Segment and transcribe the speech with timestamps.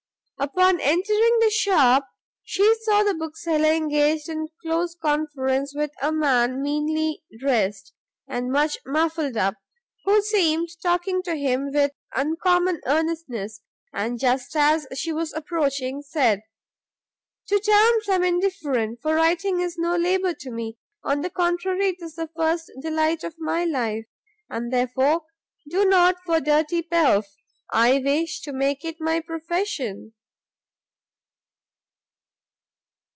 [0.41, 2.09] Upon entering the shop,
[2.43, 7.93] she saw the Bookseller engaged in close conference with a man meanly dressed,
[8.27, 9.53] and much muffled up,
[10.03, 13.61] who seemed talking to him with uncommon earnestness,
[13.93, 16.41] and just as she was approaching, said,
[17.49, 21.89] "To terms I am indifferent, for writing is no labour to me; on the contrary,
[21.89, 24.07] it is the first delight of my life,
[24.49, 25.21] and therefore,
[25.71, 27.27] and not for dirty pelf,
[27.71, 30.13] I wish to make it my profession."